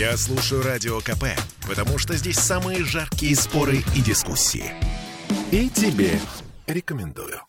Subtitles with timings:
[0.00, 1.24] Я слушаю Радио КП,
[1.68, 4.72] потому что здесь самые жаркие споры и дискуссии.
[5.50, 6.18] И тебе
[6.66, 7.42] рекомендую.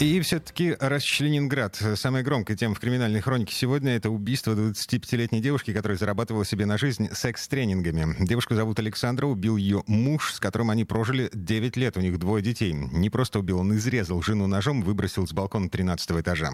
[0.00, 1.80] И все-таки Расчленинград.
[1.94, 6.76] Самая громкая тема в криминальной хронике сегодня— это убийство 25-летней девушки, которая зарабатывала себе на
[6.76, 8.16] жизнь секс-тренингами.
[8.18, 12.42] Девушку зовут Александра, убил ее муж, с которым они прожили 9 лет, у них двое
[12.42, 12.72] детей.
[12.72, 16.50] Не просто убил, он изрезал жену ножом, выбросил с балкона 13 этажа.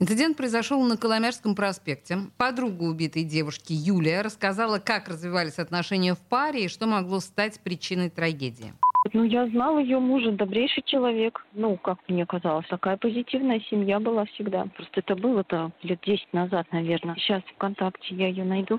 [0.00, 2.18] Инцидент произошел на Коломярском проспекте.
[2.36, 8.08] Подруга убитой девушки Юлия рассказала, как развивались отношения в паре и что могло стать причиной
[8.08, 8.74] трагедии.
[9.12, 11.44] Ну, я знал ее мужа, добрейший человек.
[11.52, 14.66] Ну, как мне казалось, такая позитивная семья была всегда.
[14.76, 17.16] Просто это было-то лет 10 назад, наверное.
[17.16, 18.78] Сейчас ВКонтакте я ее найду.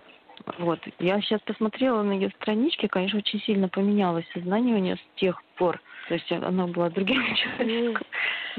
[0.57, 0.79] Вот.
[0.99, 5.41] Я сейчас посмотрела на ее странички, конечно, очень сильно поменялось сознание у нее с тех
[5.55, 5.81] пор.
[6.07, 8.05] То есть она была другим человеком.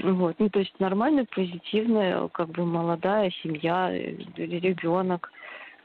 [0.02, 0.36] Вот.
[0.38, 5.32] Ну, то есть нормальная, позитивная, как бы молодая семья, ребенок.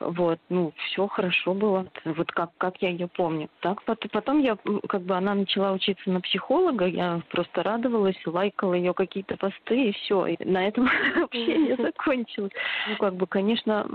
[0.06, 3.50] Вот, ну, все хорошо было, вот как, как я ее помню.
[3.62, 8.94] Так, потом я, как бы, она начала учиться на психолога, я просто радовалась, лайкала ее
[8.94, 10.28] какие-то посты, и все.
[10.28, 10.88] И на этом
[11.24, 12.52] общение закончилось.
[12.90, 13.88] Ну, как бы, конечно,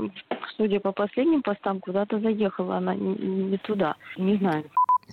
[0.57, 3.97] судя по последним постам, куда-то заехала она не, не туда.
[4.17, 4.65] Не знаю.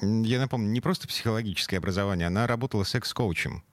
[0.01, 3.63] Я напомню, не просто психологическое образование, она работала секс-коучем.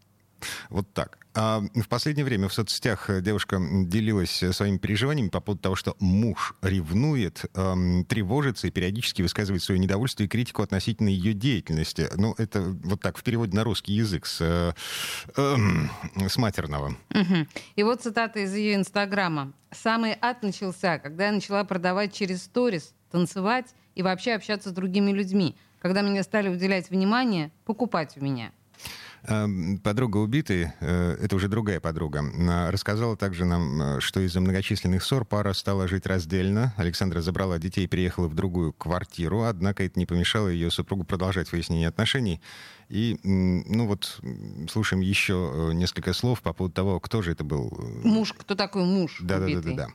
[0.70, 1.19] Вот так.
[1.37, 6.55] А в последнее время в соцсетях девушка делилась своими переживаниями по поводу того, что муж
[6.62, 12.09] ревнует, эм, тревожится и периодически высказывает свое недовольство и критику относительно ее деятельности.
[12.15, 14.72] Ну, это вот так в переводе на русский язык с, э,
[15.37, 16.95] э, с матерного.
[17.11, 17.47] Угу.
[17.75, 19.53] И вот цитата из ее инстаграма.
[19.72, 25.11] «Самый ад начался, когда я начала продавать через сторис, танцевать и вообще общаться с другими
[25.11, 25.56] людьми.
[25.81, 28.53] Когда меня стали уделять внимание, покупать у меня».
[29.27, 32.22] Эм, подруга убитой, э, это уже другая подруга,
[32.70, 36.75] рассказала также нам, э, что из-за многочисленных ссор пара стала жить раздельно.
[36.77, 41.50] Александра забрала детей и переехала в другую квартиру, однако это не помешало ее супругу продолжать
[41.53, 42.42] выяснение отношений.
[42.91, 44.21] И, ну вот,
[44.71, 47.72] слушаем еще э, несколько слов по поводу того, кто же это был.
[48.04, 49.88] Муж, кто такой муж Да-да-да.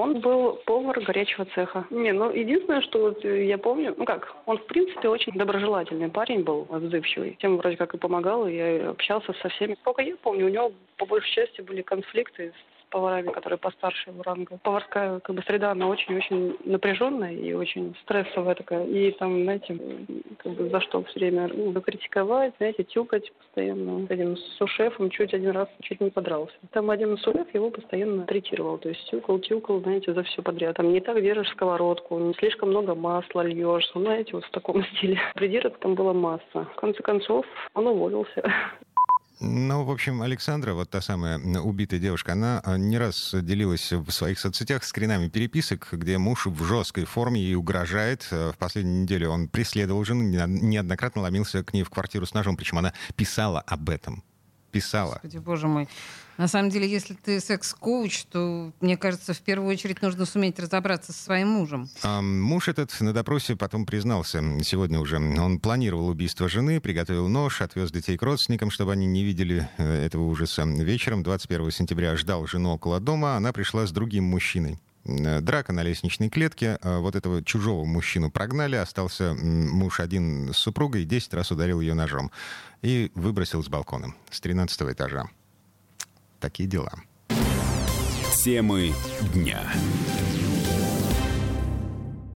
[0.00, 1.86] Он был повар горячего цеха.
[1.90, 6.42] Не, ну единственное, что вот я помню, ну как, он в принципе очень доброжелательный парень
[6.42, 7.36] был, отзывчивый.
[7.38, 9.76] Тем вроде как и помогал, и я общался со всеми.
[9.82, 12.54] Сколько я помню, у него по большей части были конфликты
[12.90, 14.58] поварами, которые постарше его ранга.
[14.62, 18.86] Поварская как бы, среда, она очень-очень напряженная и очень стрессовая такая.
[18.86, 19.78] И там, знаете,
[20.38, 24.06] как бы за что все время ну, критиковать, знаете, тюкать постоянно.
[24.08, 26.54] Этим сушефом чуть один раз чуть не подрался.
[26.72, 30.76] Там один сушеф его постоянно третировал, то есть тюкал, тюкал, знаете, за все подряд.
[30.76, 34.84] Там не так держишь сковородку, не слишком много масла льешь, ну, знаете, вот в таком
[34.96, 35.18] стиле.
[35.34, 36.66] Придирок там была масса.
[36.74, 38.42] В конце концов, он уволился.
[39.42, 44.10] Ну, в общем, Александра, вот та самая убитая девушка, она а, не раз делилась в
[44.10, 48.28] своих соцсетях скринами переписок, где муж в жесткой форме ей угрожает.
[48.32, 52.58] Э, в последнюю неделю он преследовал жену, неоднократно ломился к ней в квартиру с ножом,
[52.58, 54.22] причем она писала об этом
[54.70, 55.12] писала.
[55.14, 55.88] Господи, боже мой.
[56.40, 61.12] На самом деле, если ты секс-коуч, то, мне кажется, в первую очередь нужно суметь разобраться
[61.12, 61.90] со своим мужем.
[62.02, 67.60] А, муж этот на допросе потом признался, сегодня уже, он планировал убийство жены, приготовил нож,
[67.60, 70.62] отвез детей к родственникам, чтобы они не видели э, этого ужаса.
[70.64, 74.78] Вечером 21 сентября ждал жену около дома, она пришла с другим мужчиной.
[75.04, 76.78] Э, драка на лестничной клетке.
[76.82, 78.76] А вот этого чужого мужчину прогнали.
[78.76, 82.30] Остался муж один с супругой, 10 раз ударил ее ножом.
[82.82, 85.28] И выбросил с балкона с 13 этажа.
[86.38, 86.92] Такие дела.
[88.42, 88.94] Темы
[89.34, 89.60] дня.